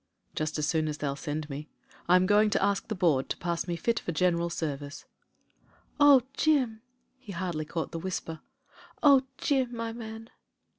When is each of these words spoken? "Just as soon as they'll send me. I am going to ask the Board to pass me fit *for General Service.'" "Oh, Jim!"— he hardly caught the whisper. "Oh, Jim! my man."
"Just 0.33 0.57
as 0.57 0.67
soon 0.67 0.87
as 0.87 0.97
they'll 0.97 1.15
send 1.15 1.47
me. 1.47 1.69
I 2.09 2.15
am 2.15 2.25
going 2.25 2.49
to 2.49 2.63
ask 2.63 2.87
the 2.87 2.95
Board 2.95 3.29
to 3.29 3.37
pass 3.37 3.67
me 3.67 3.75
fit 3.75 3.99
*for 3.99 4.11
General 4.11 4.49
Service.'" 4.49 5.05
"Oh, 5.99 6.23
Jim!"— 6.33 6.81
he 7.19 7.33
hardly 7.33 7.65
caught 7.65 7.91
the 7.91 7.99
whisper. 7.99 8.39
"Oh, 9.03 9.21
Jim! 9.37 9.75
my 9.75 9.93
man." 9.93 10.31